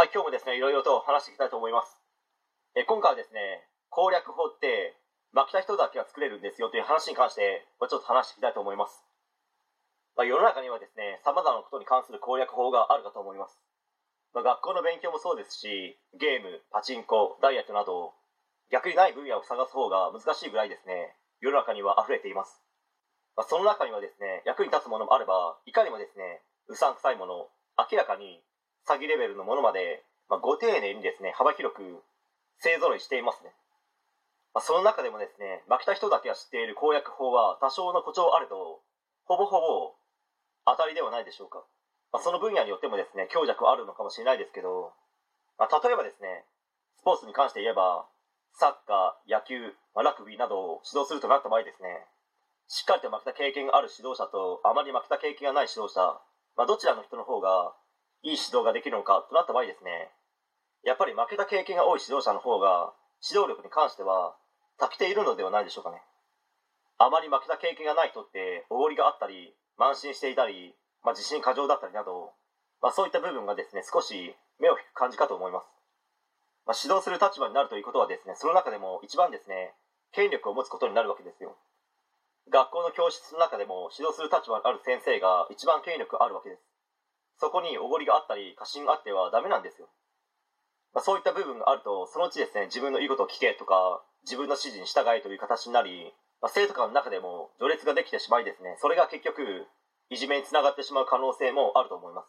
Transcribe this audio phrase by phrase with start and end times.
[0.00, 2.00] はい、今日もですね、いろいろと話していきたいと思います。
[2.72, 4.96] え今回はですね、攻略法って
[5.36, 9.04] 負けた人だけが作れるんですよという話に関して、まちょっと話していきたいと思います。
[10.16, 13.60] まあ、世の中にはですね、様々なことに関する攻略法があるかと思います。
[14.32, 18.16] まあ、学校の勉強もそうですし、ゲーム、パチンコ、ダイエットなど、
[18.72, 21.12] 逆にない分野を探す方が難しいぐらいですね、
[21.44, 22.64] 世の中には溢れています。
[23.36, 28.40] まあ、その中にはですね、役に立つものもあれば、いかにもですね、うさんくさいもの、明らかに
[28.90, 32.02] 詐欺レベルのものまで、まあ、ご丁寧にですね、幅広く
[32.58, 33.54] 勢ぞろいしていますね。
[34.50, 38.82] まあ、その中でもですね、負けた人だけが知っている攻略法は多少の誇張あると、
[39.30, 39.94] ほぼほぼ
[40.66, 41.62] 当たりではないでしょうか。
[42.10, 44.90] まあ、その分野によってもですね、強弱はあるのかもしれないですけど、
[45.54, 46.44] まあ、例えばですね、
[46.98, 48.10] スポーツに関して言えば、
[48.58, 52.10] サッカー、野球、まあ、ラグビーなどを指導するとなった場合ですね、
[52.66, 56.18] しっかりと負けた経験がある指導者と、あまり負けた経験がない指導者、
[56.58, 57.74] まあ、どちらの人の方が
[58.22, 60.10] いい指導ができるのかとなった場合ですね、
[60.82, 64.36] やっぱり負けた経験が多い指導者の方が、指導力に関しては、
[64.78, 66.00] 長けているのではないでしょうかね。
[66.96, 72.32] あまり負けた経験がない人って、おごりがあったり、慢心していたり、まあ、自信過剰だったりなど、
[72.80, 75.68] まあ、そういった部分がですね、少し目を引く感じかと思います。
[76.66, 79.74] まあ、指導する立場になるということはですね、その中でも一番ですね、
[80.12, 81.56] 権力を持つことになるわけですよ。
[82.48, 86.69] 学校の教室の中でも指導する立場にある先生が一番権力あるわけです。
[87.40, 89.88] そこにおごりがあったり、過信があってはダメなんですよ。
[90.92, 99.66] まあ、そういった部分があると、そのうちですね、自分の言うことを聞けとか、自分の指示に従えという形になり、まあ、生徒間の中でも序列ができてしまいですね、それが結局、
[100.10, 102.28] いじめにつながってしまう可能性もあると思います。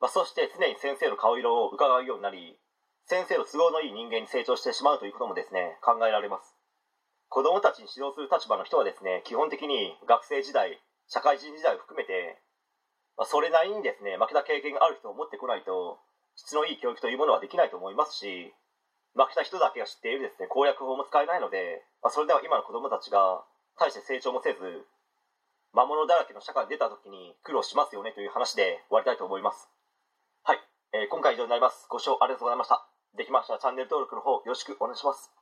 [0.00, 2.56] まあ、そして常に先生の顔色を伺うようになり、
[3.06, 6.54] 先生の都合のいい人間に成長してしまうということもですね、考えられます。
[7.28, 12.42] 子供たちに指導する立場の人はですね、基本的に学生時代、社会人時代を含めて、
[13.16, 15.98] まあ、それなりにですね、負けた経験がある人を持ってこないと、
[16.36, 18.54] 質のいい教育というものはできないと思いますし、
[19.14, 23.44] 負けた人だけが知っているですね、攻略法も使えないので、まあ、それでは今の子供たちが
[23.78, 24.58] 大して成長もせず、
[25.72, 29.68] 魔物だらけの社会に出た時に苦労しますよねという話で終わりたいと思います。
[30.42, 30.58] はい、
[30.92, 31.86] えー今回以上になります。
[31.88, 32.86] ご視聴ありがとうございました。
[33.16, 35.39] できましたらチャンネル登録の方よろしくお願いします。